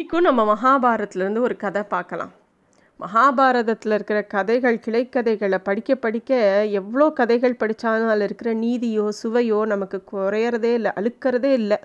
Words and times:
இன்றைக்கும் 0.00 0.26
நம்ம 0.26 0.42
மகாபாரதத்துலேருந்து 0.50 1.40
ஒரு 1.46 1.54
கதை 1.56 1.80
பார்க்கலாம். 1.82 2.30
மகாபாரதத்தில் 3.00 3.94
இருக்கிற 3.96 4.18
கதைகள் 4.34 4.78
கிளைக்கதைகளை 4.86 5.58
படிக்க 5.62 5.94
படிக்க 5.94 6.30
எவ்வளோ 6.78 7.06
கதைகள் 7.18 7.56
படித்தாலும் 7.62 8.10
அதில் 8.12 8.26
இருக்கிற 8.26 8.52
நீதியோ 8.54 9.04
சுவையோ 9.18 9.58
நமக்கு 9.64 9.98
குறையறதே 10.12 10.70
இல்லை 10.78 10.92
அழுக்கிறதே 11.00 11.50
இல்லை. 11.60 11.78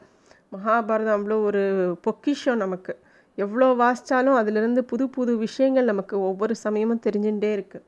மகாபாரதம் 0.56 1.18
அவ்வளோ 1.18 1.40
ஒரு 1.50 1.64
பொக்கிஷம் 2.02 2.62
நமக்கு. 2.66 2.96
எவ்வளோ 3.38 3.70
வாசித்தாலும் 3.84 4.40
அதிலிருந்து 4.42 4.84
புது 4.84 5.08
புது 5.10 5.36
விஷயங்கள் 5.38 5.92
நமக்கு 5.92 6.18
ஒவ்வொரு 6.22 6.56
சமயமும் 6.56 7.06
தெரிஞ்சுட்டே 7.08 7.52
இருக்குது 7.58 7.86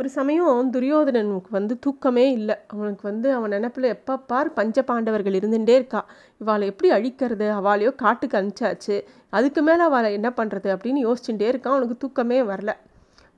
ஒரு 0.00 0.08
சமயம் 0.08 0.72
துரியோதனனுக்கு 0.72 1.50
வந்து 1.50 1.78
தூக்கமே 1.78 2.24
இல்லை. 2.30 2.54
அவனுக்கு 2.66 3.02
வந்து 3.02 3.28
அவன் 3.32 3.50
நினப்பில் 3.50 3.84
எப்போ 3.84 4.14
பார் 4.30 4.52
பஞ்ச 4.52 4.82
பாண்டவர்கள் 4.82 5.38
இருந்துகிட்டே 5.38 5.68
இருக்கா. 5.68 6.00
இவாளை 6.40 6.64
எப்படி 6.66 6.88
அழிக்கிறது? 6.92 7.46
அவளையோ 7.58 7.94
காட்டுக்கு 7.94 8.38
அனுப்பிச்சாச்சு. 8.38 8.96
அதுக்கு 9.30 9.62
மேலே 9.62 9.82
அவளை 9.82 10.12
என்ன 10.12 10.30
பண்ணுறது 10.36 10.70
அப்படின்னு 10.74 11.00
யோசிச்சுட்டே 11.06 11.48
இருக்கான். 11.52 11.76
அவனுக்கு 11.76 11.96
தூக்கமே 11.98 12.42
வரல. 12.42 12.72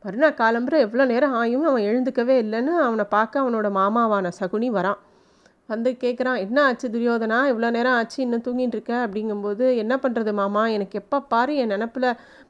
மறுநாள் 0.05 0.39
காலம்புற 0.41 0.75
எவ்வளோ 0.79 1.05
நேரம் 1.05 1.33
ஆயும் 1.33 1.63
அவன் 1.63 1.83
எழுந்துக்கவே 1.83 2.37
இல்லைன்னு 2.45 2.75
அவனை 2.89 3.05
பார்க்க 3.09 3.41
அவனோட 3.41 3.71
மாமாவான 3.81 4.33
சகுனி 4.41 4.71
வரான். 4.71 4.99
வந்து 5.69 5.91
கேட்குறான் 6.03 6.39
என்ன 6.45 6.59
ஆச்சு 6.67 6.87
துரியோதனா? 6.93 7.39
இவ்வளோ 7.51 7.69
நேரம் 7.77 7.97
ஆச்சு 8.01 8.19
இன்னும் 8.25 8.45
தூங்கிட்டு 8.47 8.77
இருக்க? 8.77 8.95
அப்படிங்கும்போது 9.07 9.65
என்ன 9.83 9.95
பண்ணுறது 10.05 10.33
மாமா? 10.39 10.63
எனக்கு 10.77 10.97
எப்போ 11.03 11.19
பாரு 11.33 11.55
என் 11.63 11.73
நினப்பில் 11.75 12.07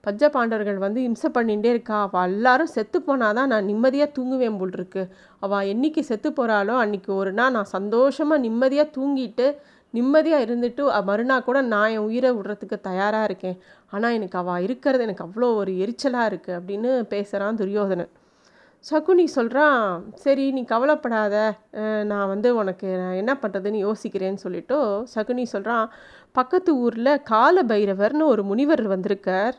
பஞ்ச 0.07 0.29
பாண்டவர்கள் 0.37 0.79
வந்து 0.85 1.01
இம்சை 1.09 1.29
பண்ணிகிட்டே 1.37 1.71
இருக்கா. 1.77 1.97
அவள் 2.07 2.29
எல்லாரும் 2.35 2.71
செத்து 2.77 2.99
போனாதான் 3.09 3.51
நான் 3.53 3.69
நிம்மதியாக 3.71 4.15
தூங்குவேன் 4.19 4.59
போல் 4.61 4.77
இருக்கு 4.79 5.03
அவள் 5.47 5.71
என்னைக்கு 5.73 6.05
செத்து 6.11 6.31
போகிறாளோ 6.39 6.77
அன்றைக்கி 6.85 7.13
ஒரு 7.23 7.33
நாள் 7.41 7.55
நான் 7.57 7.73
சந்தோஷமாக 7.77 8.45
நிம்மதியாக 8.47 8.95
தூங்கிட்டு 8.99 9.49
நிம்மதியாக 9.95 10.47
இருந்துட்டு 10.47 10.83
மறுநாள் 11.11 11.45
கூட 11.49 11.59
நான் 11.75 11.93
என் 11.97 12.07
உயிரை 12.09 12.31
விடுறதுக்கு 12.37 12.77
தயாராக 12.89 13.29
இருக்கேன். 13.29 13.59
ஆனால் 13.95 14.17
எனக்கு 14.19 14.37
அவள் 14.43 14.65
இருக்கிறது 14.67 15.05
எனக்கு 15.09 15.27
அவ்வளோ 15.27 15.49
ஒரு 15.61 15.73
எரிச்சலாக 15.85 16.31
இருக்குது 16.31 16.57
அப்படின்னு 16.59 16.91
பேசுகிறான் 17.15 17.61
துரியோதனன். 17.63 18.13
சகுனி 18.85 19.25
சொல்கிறான் 19.37 19.83
சரி 20.25 20.45
நீ 20.57 20.63
கவலைப்படாத. 20.73 21.37
நான் 22.11 22.31
வந்து 22.33 22.49
உனக்கு 22.61 22.89
நான் 23.01 23.19
என்ன 23.23 23.33
பண்ணுறதுன்னு 23.43 23.81
யோசிக்கிறேன்னு 23.87 24.41
சொல்லிட்டு 24.45 24.77
சகுனி 25.15 25.45
சொல்கிறான் 25.55 25.87
பக்கத்து 26.39 26.71
ஊரில் 26.85 27.23
கால 27.33 27.63
பைரவர்னு 27.73 28.25
ஒரு 28.33 28.43
முனிவர் 28.51 28.85
வந்திருக்கார். 28.95 29.57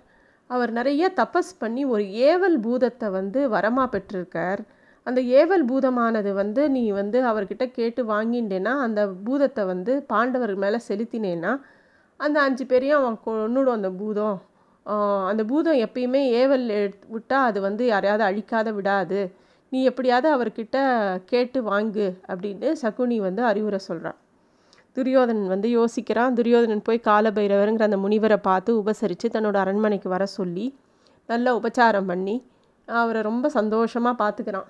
அவர் 0.50 0.72
நிறைய 0.80 1.09
தபஸ் 1.20 1.52
பண்ணி 1.64 1.81
ஒரு 1.94 2.03
ஏவல் 2.30 2.58
பூதத்தை 2.66 3.08
வந்து 3.20 3.39
வரமாக 3.56 3.88
பெற்றிருக்கார். 3.95 4.61
அந்த 5.08 5.20
ஏவல் 5.42 5.66
பூதமானது 5.72 6.31
வந்து 6.42 6.61
நீ 6.76 6.83
வந்து 7.02 7.20
அவர்கிட்ட 7.31 7.66
கேட்டு 7.78 8.02
வாங்கிட்டேன்னா 8.14 8.73
அந்த 8.86 9.02
பூதத்தை 9.28 9.64
வந்து 9.73 9.94
பாண்டவர் 10.14 10.56
மேலே 10.64 10.80
செலுத்தினேன்னா 10.89 11.54
அந்த 12.20 12.38
அஞ்சு 12.48 12.64
பேரையும் 12.72 13.00
அவன் 13.02 13.20
கொன்னுடும் 13.26 13.78
அந்த 13.78 13.89
பூதம். 14.02 14.38
அந்த 15.32 15.42
பூதம் 15.52 15.82
எப்பயுமே 15.86 16.22
ஏவல் 16.42 16.66
விட்டால் 17.14 17.48
அது 17.50 17.60
வந்து 17.68 17.84
யாரையாவது 17.92 18.24
அழிக்காத 18.30 18.70
விடாது. 18.78 19.20
நீ 19.72 19.80
எப்படியாவது 19.90 20.28
அவர்கிட்ட 20.36 20.78
கேட்டு 21.32 21.60
வாங்கு 21.72 22.08
அப்படின்னு 22.32 22.70
சகுனி 22.84 23.18
வந்து 23.28 23.42
அறிவுரை 23.50 23.80
சொல்கிறான் 23.88 24.18
துரியோதனன் 24.98 25.52
வந்து 25.54 25.68
யோசிக்கிறான். 25.70 26.36
துரியோதனன் 26.38 26.86
போய் 26.88 27.08
காலபைரவருங்கிற 27.10 27.86
அந்த 27.90 28.00
முனிவரை 28.06 28.38
பார்த்து 28.48 28.72
உபசரித்து 28.82 29.28
தன்னோட 29.36 29.58
அரண்மனைக்கு 29.64 30.10
வர 30.16 30.24
சொல்லி 30.38 30.66
நல்ல 31.30 31.48
உபச்சாரம் 31.60 32.10
பண்ணி 32.12 32.36
அவரை 32.88 33.22
ரொம்ப 33.30 33.50
சந்தோஷமாக 33.58 34.16
பார்த்துக்கிறான் 34.24 34.70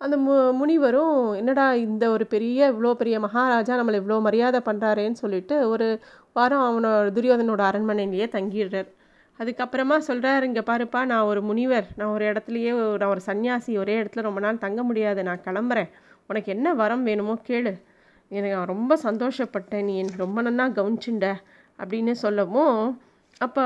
அந்த 0.00 0.14
மு 0.24 0.34
முனிவரும் 0.60 1.18
என்னடா 1.40 1.66
இந்த 1.84 2.04
ஒரு 2.14 2.24
பெரிய 2.32 2.58
இவ்வளோ 2.72 2.90
பெரிய 3.00 3.16
மகாராஜா 3.20 3.74
நம்மளை 3.80 3.98
இவ்வளோ 4.00 4.18
மரியாதை 4.26 4.60
பண்ணுறாரேன்னு 4.68 5.18
சொல்லிட்டு 5.22 5.56
ஒரு 5.68 5.86
வாரம் 6.32 6.64
அவனோட 6.68 7.12
துரியோதனோட 7.16 7.62
அரண்மனையிலேயே 7.70 8.26
தங்கிடுறார். 8.36 8.90
அதுக்கப்புறமா 9.38 9.96
சொல்கிறார் 9.98 10.44
இங்கே 10.44 10.60
பாருப்பா 10.60 11.04
நான் 11.04 11.28
ஒரு 11.30 11.42
முனிவர். 11.42 11.86
நான் 11.96 12.08
ஒரு 12.08 12.24
இடத்துலையே 12.24 12.70
நான் 12.96 13.08
ஒரு 13.08 13.20
சன்னியாசி 13.26 13.78
ஒரே 13.78 14.02
இடத்துல 14.02 14.20
ரொம்ப 14.20 14.40
நாள் 14.40 14.58
தங்க 14.58 14.82
முடியாது. 14.82 15.22
நான் 15.22 15.44
கிளம்புறேன். 15.44 15.90
உனக்கு 16.26 16.52
என்ன 16.52 16.74
வரம் 16.74 17.02
வேணுமோ 17.02 17.34
கேளு. 17.48 17.72
எனக்கு 18.28 18.64
ரொம்ப 18.64 18.92
சந்தோஷப்பட்டேன். 19.02 19.84
நீ 19.84 19.98
எனக்கு 19.98 20.24
ரொம்ப 20.24 20.42
நன்னா 20.42 20.64
கவனிச்சுண்ட. 20.78 21.26
அப்படின்னு 21.78 22.10
சொல்லவும் 22.10 23.00
அப்போ 23.38 23.62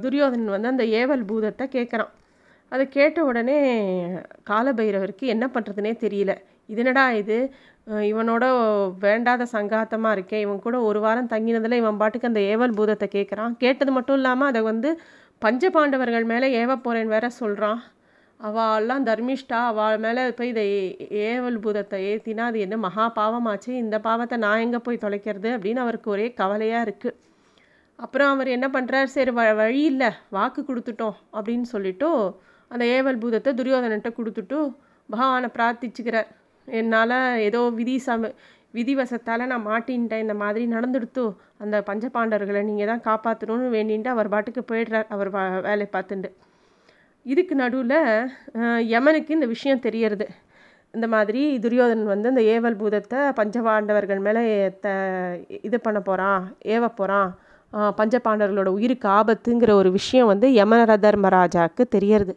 துரியோதனன் 0.00 0.54
வந்து 0.54 0.68
அந்த 0.68 0.84
ஏவல் 0.84 1.24
பூதத்தை 1.24 1.68
கேட்குறான். 1.72 2.12
அதை 2.68 2.84
கேட்ட 2.88 3.24
உடனே 3.24 3.58
காலபைரவருக்கு 4.50 5.26
என்ன 5.34 5.46
பண்ணுறதுனே 5.54 5.92
தெரியல. 6.04 6.32
இதனடா 6.72 7.04
இது? 7.22 7.38
இவனோட 8.10 8.44
வேண்டாத 9.04 9.46
சங்காத்தமாக 9.52 10.16
இருக்கேன் 10.16 10.44
இவன் 10.44 10.64
கூட 10.66 10.76
ஒரு 10.88 10.98
வாரம் 11.04 11.30
தங்கினதில் 11.32 11.80
இவன் 11.80 12.00
பாட்டுக்கு 12.02 12.30
அந்த 12.30 12.42
ஏவல் 12.52 12.76
பூதத்தை 12.78 13.08
கேட்குறான் 13.16 13.54
கேட்டது 13.62 13.92
மட்டும் 13.96 14.18
இல்லாமல் 14.20 14.50
அதை 14.50 14.60
வந்து 14.70 14.90
பஞ்ச 15.42 15.70
பாண்டவர்கள் 15.76 16.26
மேலே 16.32 16.48
ஏவ 16.60 16.76
போகிறேன்னு 16.84 17.14
வேற 17.14 17.28
சொல்கிறான் 17.40 17.80
அவள்லாம் 18.40 19.06
தர்மிஷ்டா. 19.08 19.58
அவள் 19.70 19.98
மேலே 20.04 20.22
போய் 20.38 20.52
இதை 20.52 20.64
ஏவல் 21.26 21.58
பூதத்தை 21.64 21.98
ஏற்றினா 22.10 22.44
அது 22.50 22.58
என்ன 22.66 22.76
மகா 22.86 23.04
பாவமாச்சு? 23.18 23.70
இந்த 23.82 23.96
பாவத்தை 24.06 24.36
நான் 24.44 24.62
எங்கே 24.66 24.80
போய் 24.86 25.02
தொலைக்கிறது 25.04 25.50
அப்படின்னு 25.56 25.82
அவருக்கு 25.84 26.08
ஒரே 26.14 26.26
கவலையாக 26.40 26.86
இருக்குது 26.86 27.18
அப்புறம் 27.98 28.30
அவர் 28.34 28.48
என்ன 28.56 28.66
பண்ணுறார் 28.76 29.12
சரி 29.16 29.32
வ 29.36 29.42
வழி 29.54 29.82
இல்லை 29.90 30.08
வாக்கு 30.36 30.60
கொடுத்துட்டோம் 30.68 31.16
அப்படின்னு 31.36 31.66
சொல்லிட்டு 31.74 32.08
அந்த 32.70 32.84
ஏவல் 32.96 33.20
பூதத்தை 33.22 33.50
துரியோதனன்ட்ட 33.60 34.10
கொடுத்துட்டு 34.18 34.58
பகவானை 35.08 35.48
பிரார்த்திச்சுக்கிறார். 35.56 36.28
என்னால் 36.80 37.16
ஏதோ 37.46 37.60
விதி 37.78 37.96
சம 38.06 38.30
விதிவசத்தால் 38.76 39.50
நான் 39.52 39.66
மாட்டின்ட்டேன். 39.70 40.22
இந்த 40.24 40.34
மாதிரி 40.42 40.64
நடந்துடுத்து 40.74 41.24
அந்த 41.62 41.76
பஞ்சபாண்டவர்களை 41.88 42.60
நீங்கள் 42.68 42.90
தான் 42.90 43.04
காப்பாற்றணும்னு 43.08 43.68
வேண்டின்ட்டு 43.76 44.14
அவர் 44.14 44.32
பாட்டுக்கு 44.34 44.62
போயிடுறார். 44.70 45.08
அவர் 45.14 45.30
வேலை 45.68 45.86
பார்த்துட்டு 45.96 46.30
இதுக்கு 47.26 47.54
நடுவில் 47.62 47.98
யமனுக்கு 48.94 49.36
இந்த 49.36 49.48
விஷயம் 49.54 49.84
தெரியறது. 49.86 50.26
இந்த 50.94 51.06
மாதிரி 51.14 51.42
துரியோதனன் 51.64 52.12
வந்து 52.14 52.30
அந்த 52.32 52.42
ஏவல் 52.54 52.80
பூதத்தை 52.80 53.20
பஞ்சபாண்டவர்கள் 53.38 54.20
மேலே 54.26 54.42
த 54.84 54.88
இது 55.66 55.76
பண்ண 55.86 55.98
போகிறான் 56.08 56.42
ஏவ 56.74 56.88
போகிறான் 56.98 57.30
பஞ்சபாண்டவர்களோட 57.98 58.70
உயிருக்கு 58.78 59.08
ஆபத்துங்கிற 59.18 59.72
ஒரு 59.82 59.90
விஷயம் 59.98 60.30
வந்து 60.32 60.46
யமனர 60.58 60.96
தர்மராஜாவுக்கு 61.04 61.84
தெரியறது. 61.96 62.34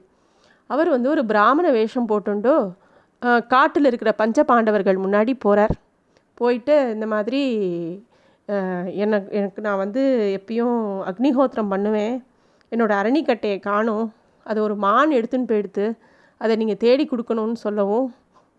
அவர் 0.69 0.90
வந்து 0.96 1.09
ஒரு 1.14 1.24
பிராமண 1.31 1.66
வேஷம் 1.78 2.09
போட்டுண்டோ 2.12 2.56
காட்டில் 3.53 3.90
இருக்கிற 3.90 4.12
பஞ்ச 4.22 4.40
பாண்டவர்கள் 4.50 5.03
முன்னாடி 5.06 5.34
போகிறார் 5.46 5.74
போயிட்டு 6.40 6.76
இந்த 6.96 7.06
மாதிரி 7.14 7.42
எனக்கு 9.03 9.30
எனக்கு 9.40 9.59
நான் 9.68 9.81
வந்து 9.84 10.02
எப்பயும் 10.40 10.80
அக்னிஹோத்திரம் 11.12 11.72
பண்ணுவேன். 11.74 12.16
என்னோடய 12.72 13.02
அரணிக்கட்டையை 13.02 13.59
காணும். 13.70 14.06
அது 14.46 14.59
ஒரு 14.66 14.76
மான் 14.86 15.16
எடுத்துன்னு 15.18 15.50
போயிடுத்து 15.52 15.86
அதை 16.42 16.53
நீங்கள் 16.62 16.81
தேடி 16.84 17.03
கொடுக்கணும்னு 17.12 17.64
சொல்லவும் 17.66 18.08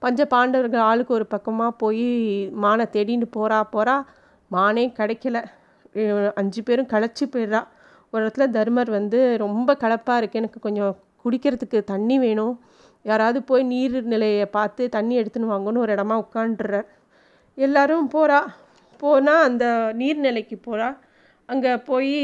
பஞ்ச 0.03 0.21
பாண்டவர்கள் 0.33 0.87
ஆளுக்கு 0.89 1.13
ஒரு 1.19 1.27
பக்கமாக 1.35 1.73
போய் 1.83 2.09
மானை 2.65 2.87
தேடின்னு 2.97 3.27
போகிறா 3.37 3.59
போகிறா 3.75 3.97
மானே 4.51 4.85
கிடைக்கல. 4.99 5.39
அஞ்சு 6.41 6.61
பேரும் 6.69 6.91
களைச்சி 6.93 7.25
போயிடுறா. 7.35 7.61
ஒரு 8.13 8.21
இடத்துல 8.25 8.47
தர்மர் 8.57 8.91
வந்து 8.99 9.21
ரொம்ப 9.45 9.71
களைப்பாக 9.83 10.21
இருக்குது 10.21 10.41
எனக்கு 10.43 10.61
கொஞ்சம் 10.67 10.93
குடிக்கிறதுக்கு 11.23 11.79
தண்ணி 11.93 12.17
வேணும். 12.25 12.55
யாராவது 13.11 13.39
போய் 13.51 13.65
நீர் 13.73 13.97
நிலையை 14.15 14.47
பார்த்து 14.57 14.83
தண்ணி 14.97 15.15
எடுத்துன்னு 15.21 15.53
வாங்கன்னு 15.53 15.83
ஒரு 15.85 15.93
இடமா 15.97 16.17
உட்காண்டுறார் 16.25 16.89
எல்லாரும் 17.59 18.13
போகிறா 18.15 18.41
போனால் 19.03 19.47
அந்த 19.49 19.65
நீர்நிலைக்கு 20.01 20.57
போகிறா 20.69 20.89
அங்கே 21.49 21.73
போய் 21.89 22.15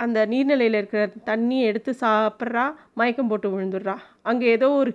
அந்த 0.00 0.18
நீர்நிலையில் 0.32 0.76
இருக்கிற 0.78 1.02
தண்ணி 1.30 1.56
எடுத்து 1.68 1.90
சாப்பிட்றா. 2.02 2.64
மயக்கம் 2.98 3.28
போட்டு 3.30 3.48
விழுந்துடுறா. 3.52 3.94
அங்கே 4.28 4.46
ஏதோ 4.56 4.68
ஒரு 4.80 4.92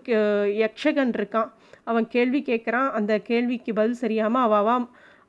யக்ஷகன் 0.64 1.14
இருக்கான். 1.18 1.50
அவன் 1.90 2.06
கேள்வி 2.16 2.40
கேட்குறான் 2.50 2.90
அந்த 2.98 3.14
கேள்விக்கு 3.30 3.72
பதில் 3.80 4.02
சரியாமல் 4.04 4.46
அவாவா 4.48 4.76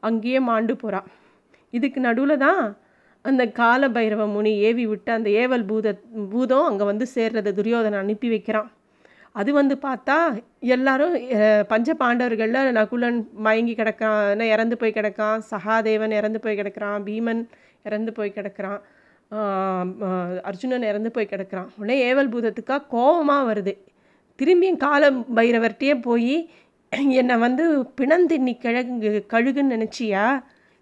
அங்கேயே 0.08 0.40
மாண்டு 0.48 0.74
போகிறான் 0.82 1.08
இதுக்கு 1.72 2.00
நடுவில் 2.06 2.42
தான் 2.46 2.62
அந்த 3.24 3.42
கால 3.60 3.88
பைரவ 3.96 4.26
முனி 4.34 4.52
ஏவி 4.68 4.84
விட்டு 4.92 5.10
அந்த 5.18 5.28
ஏவல் 5.42 5.68
பூத 5.70 5.88
பூதம் 6.32 6.66
அங்கே 6.70 6.84
வந்து 6.90 7.06
சேர்றதை 7.14 7.52
துரியோதனை 7.58 7.98
அனுப்பி 8.04 8.28
வைக்கிறான். 8.34 8.68
அது 9.40 9.50
வந்து 9.58 9.74
பார்த்தா 9.86 10.16
எல்லாரும் 10.74 11.14
பஞ்ச 11.72 11.94
பாண்டவர்களில் 12.02 12.76
நகுலன் 12.78 13.18
மயங்கி 13.46 13.74
கிடக்கான் 13.80 14.44
இறந்து 14.54 14.76
போய் 14.80 14.96
கிடக்கான் 14.98 15.42
சகாதேவன் 15.50 16.14
இறந்து 16.20 16.38
போய் 16.44 16.58
கிடக்கிறான் 16.60 17.04
பீமன் 17.08 17.42
இறந்து 17.88 18.12
போய் 18.16 18.36
கிடக்கிறான் 18.38 18.80
அர்ஜுனன் 20.48 20.86
இறந்து 20.90 21.10
போய் 21.14 21.30
கிடக்கிறான். 21.32 21.68
உடனே 21.78 21.96
ஏவல் 22.10 22.32
பூதத்துக்காக 22.34 22.86
கோபமாக 22.94 23.42
வருது. 23.50 23.74
திரும்பியும் 24.38 24.82
கால 24.86 25.10
பைரவர்கிட்டயே 25.38 25.94
போய் 26.08 26.34
என்னை 27.20 27.36
வந்து 27.46 27.64
பிணந்தின்னி 27.98 28.54
கிழங்கு 28.64 29.10
கழுகுன்னு 29.32 29.74
நினச்சியா? 29.76 30.26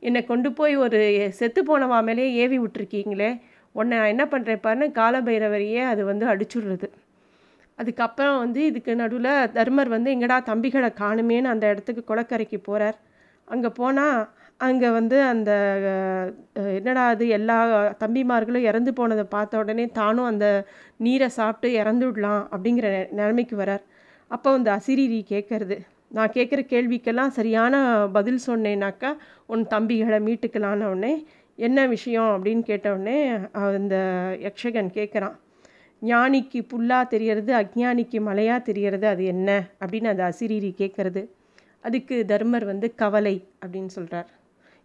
என்னை 0.02 0.20
கொண்டு 0.30 0.48
போய் 0.58 0.74
ஒரு 0.84 1.00
செத்து 1.38 1.60
போனவா 1.68 1.98
மேலே 2.08 2.26
ஏவி 2.42 2.58
விட்டுருக்கீங்களே? 2.64 3.30
உன்னை 3.78 3.94
நான் 4.00 4.12
என்ன 4.14 4.24
பண்ணுறேன் 4.32 4.62
பாருன்னு 4.66 4.88
காலபைரவரையே 5.00 5.82
அது 5.92 6.02
வந்து 6.10 6.26
அடிச்சுடுறது. 6.32 6.88
அதுக்கப்புறம் 7.78 8.38
வந்து 8.38 8.64
இதுக்கு 8.64 8.96
நடுவில் 8.96 9.32
தர்மர் 9.52 9.88
வந்து 9.88 10.10
எங்கடா 10.14 10.38
தம்பிகளை 10.46 10.90
காணுமேன்னு 11.00 11.44
அந்த 11.46 11.68
இடத்துக்கு 11.68 12.02
குளக்கரைக்கு 12.04 12.58
போகிறார் 12.62 12.98
அங்கே 13.48 13.68
போனால் 13.70 14.18
அங்கே 14.60 14.90
வந்து 14.90 15.22
அந்த 15.24 15.50
என்னடா 16.76 17.06
அது 17.06 17.28
எல்லா 17.28 17.56
தம்பிமார்களும் 18.00 18.66
இறந்து 18.66 18.92
போனதை 18.92 19.24
பார்த்த 19.26 19.58
உடனே 19.58 19.86
தானும் 19.90 20.24
அந்த 20.24 20.46
நீரை 20.96 21.28
சாப்பிட்டு 21.30 21.82
இறந்துடலாம் 21.82 22.42
அப்படிங்கிற 22.52 22.86
நெ- 22.90 23.10
நிலைமைக்கு 23.10 23.56
வரார். 23.56 23.84
அப்போ 24.30 24.50
அந்த 24.52 24.70
அசிரீரி 24.76 25.20
கேட்கறது 25.28 25.76
நான் 26.10 26.32
கேட்குற 26.32 26.60
கேள்விக்கெல்லாம் 26.66 27.28
சரியான 27.30 27.74
பதில் 28.12 28.40
சொன்னேனாக்கா 28.46 29.10
உன் 29.46 29.66
தம்பிகளை 29.66 30.18
மீட்டுக்கலான்னு 30.22 30.84
உடனே 30.84 31.14
என்ன 31.58 31.86
விஷயம்? 31.86 32.30
அப்படின்னு 32.34 32.62
கேட்ட 32.62 32.92
உடனே 32.92 33.18
அந்த 33.70 33.96
யக்ஷகன் 34.40 34.90
கேட்குறான். 34.94 35.36
ஞானிக்கு 36.02 36.66
புல்லா 36.74 37.06
தெரியறது 37.06 37.54
அஜ்ஞானிக்கு 37.54 38.20
மலையா 38.20 38.62
தெரியறது 38.62 39.06
அது 39.06 39.24
என்ன 39.24 39.64
அப்படின்னு 39.80 40.06
அந்த 40.06 40.32
அசிரீரி 40.32 40.72
கேட்கறது. 40.78 41.26
அதுக்கு 41.82 42.24
தர்மர் 42.28 42.64
வந்து 42.64 42.94
கவலை 42.94 43.48
அப்படின்னு 43.66 43.86
சொல்கிறார் 43.86 44.30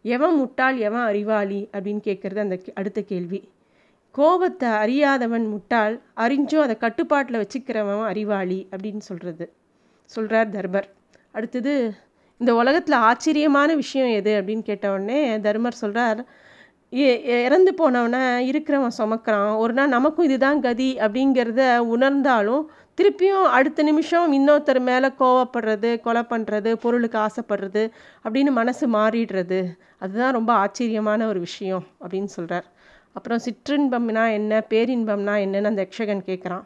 எவன் 0.02 0.36
முட்டாள் 0.36 0.78
எவன் 0.78 1.02
அறிவாளி 1.02 1.70
அப்படின்னு 1.74 2.00
கேட்குறது 2.04 2.38
அந்த 2.38 2.56
கே- 2.56 2.74
அடுத்த 2.74 3.02
கேள்வி. 3.02 3.50
கோபத்தை 4.12 4.70
அறியாதவன் 4.70 5.48
முட்டாள் 5.48 6.02
அறிஞ்சும் 6.18 6.60
அதை 6.60 6.78
கட்டுப்பாட்டில் 6.78 7.46
வச்சுக்கிறவன் 7.46 8.04
அறிவாளி 8.04 8.68
அப்படின்னு 8.72 8.98
சொல்கிறது 8.98 9.54
சொல்கிறார் 10.06 10.50
தர்மர். 10.50 10.84
அடுத்தது 11.32 11.94
இந்த 12.38 12.56
உலகத்தில் 12.56 12.96
ஆச்சரியமான 12.96 13.76
விஷயம் 13.76 14.08
எது 14.08 14.42
அப்படின்னு 14.42 14.62
கேட்ட 14.62 14.92
உடனே 14.92 15.40
தர்மர் 15.40 15.72
சொல்கிறார் 15.72 16.26
இறந்து 16.92 17.72
போனவனை 17.78 18.22
இருக்கிறவன் 18.52 18.96
சுமக்கிறான். 18.98 19.58
ஒரு 19.58 19.74
நாள் 19.74 19.88
நமக்கும் 19.88 20.26
இதுதான் 20.26 20.60
கதி 20.60 20.96
அப்படிங்கிறத 21.00 21.62
உணர்ந்தாலும் 21.94 22.64
திருப்பியும் 22.98 23.46
அடுத்த 23.58 23.84
நிமிஷம் 23.84 24.34
இன்னொருத்தர் 24.38 24.80
மேலே 24.80 25.08
கோவப்படுறது 25.20 26.00
கொலை 26.02 26.24
பண்ணுறது 26.30 26.72
பொருளுக்கு 26.74 27.18
ஆசைப்படுறது 27.18 27.84
அப்படின்னு 28.24 28.52
மனசு 28.52 28.88
மாறிடுறது. 28.88 29.60
அதுதான் 30.00 30.32
ரொம்ப 30.32 30.54
ஆச்சரியமான 30.54 31.28
ஒரு 31.28 31.40
விஷயம் 31.40 31.86
அப்படின்னு 32.02 32.32
சொல்கிறார் 32.38 32.68
அப்புறம் 33.14 33.40
சிற்றின்பம்னா 33.48 34.26
என்ன 34.32 34.64
பேரின்பம்னா 34.70 35.34
என்னன்னு 35.46 35.72
அந்த 35.72 35.88
யக்ஷகன் 35.88 36.26
கேட்குறான் 36.30 36.66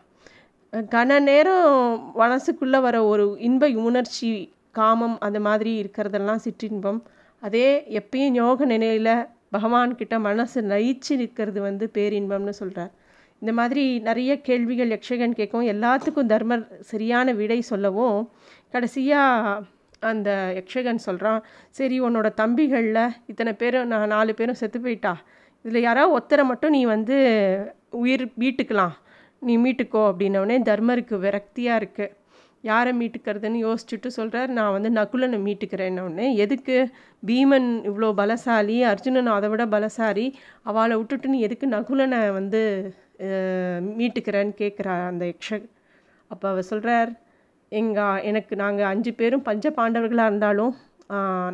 கன 0.95 1.19
நேரம் 1.19 2.13
மனசுக்குள்ளே 2.19 2.81
வர 2.81 3.05
ஒரு 3.05 3.35
இன்ப 3.39 3.67
உணர்ச்சி 3.67 4.31
காமம் 4.71 5.17
அந்த 5.19 5.39
மாதிரி 5.39 5.71
இருக்கிறதெல்லாம் 5.83 6.43
சிற்றின்பம். 6.45 6.99
அதே 7.41 7.67
எப்பயும் 7.99 8.37
யோக 8.41 8.65
நிலையில் 8.65 9.13
பகவான்கிட்ட 9.55 10.15
மனசு 10.27 10.59
நயிச்சு 10.73 11.13
நிற்கிறது 11.21 11.59
வந்து 11.69 11.87
பேரின்பம்னு 11.97 12.55
சொல்கிறார் 12.61 12.93
இந்த 13.41 13.51
மாதிரி 13.59 13.83
நிறைய 14.07 14.31
கேள்விகள் 14.47 14.93
யக்ஷகன் 14.95 15.37
கேட்கவும் 15.39 15.71
எல்லாத்துக்கும் 15.73 16.29
தர்மர் 16.33 16.63
சரியான 16.91 17.33
விடை 17.39 17.57
சொல்லவும் 17.71 18.19
கடைசியாக 18.73 19.61
அந்த 20.11 20.29
யக்ஷகன் 20.57 21.05
சொல்கிறான் 21.07 21.41
சரி 21.77 21.97
உன்னோட 22.07 22.27
தம்பிகளில் 22.41 23.01
இத்தனை 23.31 23.51
பேரும் 23.61 23.89
நான் 23.91 24.13
நாலு 24.15 24.31
பேரும் 24.39 24.59
செத்து 24.61 24.79
போயிட்டா? 24.81 25.13
இதில் 25.65 25.85
யாராவது 25.87 26.15
ஒத்தரை 26.17 26.43
மட்டும் 26.51 26.75
நீ 26.77 26.81
வந்து 26.95 27.17
உயிர் 28.01 28.25
மீட்டுக்கலாம். 28.41 28.95
நீ 29.41 29.53
மீட்டுக்கோ 29.63 30.01
அப்படின்னோடனே 30.11 30.57
தர்மருக்கு 30.69 31.15
விரக்தியாக 31.25 31.79
இருக்குது 31.81 32.13
யாரை 32.69 32.91
மீட்டுக்கிறதுன்னு 32.99 33.59
யோசிச்சுட்டு 33.65 34.09
சொல்கிறார் 34.17 34.51
நான் 34.57 34.75
வந்து 34.77 34.89
நகுலனை 34.99 35.39
மீட்டுக்கிறேன்னொடனே 35.47 36.27
எதுக்கு 36.43 36.77
பீமன் 37.25 37.69
இவ்வளோ 37.89 38.09
பலசாலி 38.21 38.77
அர்ஜுனன் 38.91 39.35
அதை 39.37 39.49
விட 39.49 39.65
பலசாலி 39.75 40.25
அவளை 40.69 40.95
விட்டுட்டுன்னு 40.99 41.45
எதுக்கு 41.47 41.67
நகுலனை 41.75 42.21
வந்து 42.39 42.61
மீட்டுக்கிறேன்னு 43.99 44.55
கேட்குறா 44.63 44.95
அந்த 45.11 45.25
யக்ஷ 45.31 45.59
அப்போ 46.31 46.45
அவர் 46.51 46.69
சொல்கிறார் 46.71 47.11
எங்கள் 47.71 48.23
எனக்கு 48.29 48.53
நாங்கள் 48.63 48.89
அஞ்சு 48.91 49.11
பேரும் 49.19 49.45
பஞ்ச 49.49 49.69
பாண்டவர்களாக 49.77 50.29
இருந்தாலும் 50.31 50.73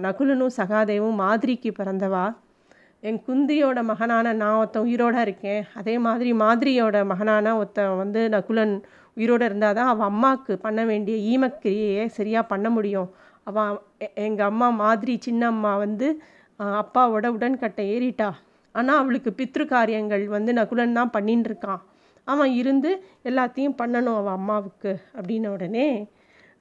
நகுலனும் 0.06 0.56
சகாதேவும் 0.58 1.20
மாதிரிக்கு 1.24 1.70
பிறந்தவா. 1.80 2.26
என் 3.04 3.20
குந்தியோட 3.28 3.80
மகனான 3.90 4.34
நான் 4.42 4.58
ஒருத்தன் 4.62 4.86
உயிரோட 4.88 5.16
இருக்கேன். 5.26 5.64
அதே 5.80 5.96
மாதிரி 6.06 6.32
மாதிரியோட 6.44 6.98
மகனான 7.12 7.54
ஒருத்தன் 7.60 7.96
வந்து 8.02 8.22
நகுலன் 8.36 8.76
உயிரோட 9.18 9.42
இருந்தால் 9.50 9.78
தான் 9.80 9.92
அவள் 9.94 10.10
அம்மாவுக்கு 10.12 10.54
பண்ண 10.66 10.82
வேண்டிய 10.92 11.16
ஈமக்கிரியை 11.32 12.06
சரியாக 12.18 12.46
பண்ண 12.52 12.68
முடியும். 12.76 13.10
அவள் 13.50 13.78
எங்கள் 14.28 14.50
அம்மா 14.52 14.68
மாதிரி 14.84 15.14
சின்ன 15.28 15.42
அம்மா 15.54 15.72
வந்து 15.86 16.08
அப்பாவோட 16.82 17.26
உடன்கட்டை 17.38 17.86
ஏறிட்டா. 17.96 18.30
ஆனால் 18.76 19.00
அவளுக்கு 19.02 19.32
பித்ரு 19.40 19.66
காரியங்கள் 19.76 20.24
வந்து 20.36 20.52
நகுலன் 20.60 20.98
தான் 21.00 21.14
பண்ணின்னு 21.16 21.48
இருக்கான். 21.50 21.82
அவன் 22.28 22.52
இருந்து 22.62 22.90
எல்லாத்தையும் 23.30 23.78
பண்ணணும் 23.82 24.18
அவள் 24.22 24.38
அம்மாவுக்கு 24.40 24.92
அப்படின்ன 25.18 25.52
உடனே 25.56 25.88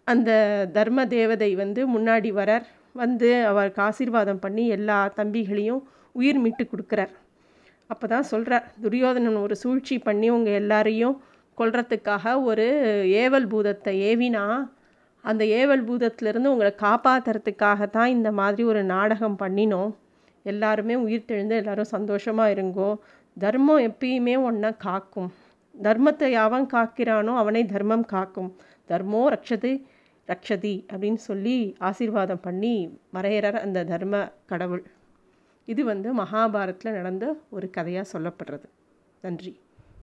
அந்த 0.06 0.30
தர்ம 0.76 1.00
தேவதை 1.16 1.50
வந்து 1.62 1.80
முன்னாடி 1.94 2.30
வரார் 2.38 2.66
வந்து 3.02 3.28
அவருக்கு 3.50 3.80
ஆசீர்வாதம் 3.88 4.42
பண்ணி 4.44 4.64
எல்லா 4.76 4.96
தம்பிகளையும் 5.18 5.82
உயிர் 6.14 6.40
மீட்டு 6.44 6.64
கொடுக்குறார். 6.70 7.12
அப்போ 7.90 8.06
தான் 8.12 8.26
சொல்கிறார் 8.30 8.66
துரியோதனன் 8.84 9.42
ஒரு 9.46 9.54
சூழ்ச்சி 9.62 9.96
பண்ணி 10.08 10.28
உங்கள் 10.36 10.58
எல்லாரையும் 10.62 11.14
கொள்றதுக்காக 11.60 12.34
ஒரு 12.42 12.66
ஏவல் 13.22 13.48
பூதத்தை 13.52 13.94
ஏவினா 14.10 14.44
அந்த 15.24 15.44
ஏவல் 15.60 15.86
பூதத்திலிருந்து 15.88 16.52
உங்களை 16.52 16.72
காப்பாற்றுறதுக்காக 16.82 17.88
தான் 17.90 18.12
இந்த 18.16 18.28
மாதிரி 18.32 18.62
ஒரு 18.64 18.82
நாடகம் 18.84 19.38
பண்ணினோம். 19.42 19.90
எல்லாருமே 20.42 20.94
உயிர் 20.94 21.26
தெழுந்து 21.30 21.56
எல்லாரும் 21.62 21.92
சந்தோஷமாக 21.96 22.52
இருங்கோ. 22.54 22.90
தர்மம் 23.36 23.82
எப்பயுமே 23.88 24.34
ஒன்றை 24.42 24.70
காக்கும். 24.86 25.30
தர்மத்தை 25.74 26.30
அவன் 26.46 26.66
காக்கிறானோ 26.74 27.34
அவனை 27.36 27.62
தர்மம் 27.64 28.06
காக்கும். 28.14 28.50
தர்மோ 28.88 29.22
ரக்ஷது 29.34 29.72
ரக்ஷதி 30.28 30.74
அப்படின்னு 30.92 31.20
சொல்லி 31.28 31.56
ஆசீர்வாதம் 31.88 32.44
பண்ணி 32.46 32.74
வரையறார் 33.16 33.58
அந்த 33.64 33.84
தர்ம 33.84 34.14
கடவுள். 34.46 34.82
இது 35.68 35.82
வந்து 35.84 36.08
மகாபாரத்தில் 36.14 36.96
நடந்த 36.98 37.24
ஒரு 37.48 37.66
கதையாக 37.70 38.10
சொல்லப்படுறது. 38.12 38.66
நன்றி. 39.24 39.52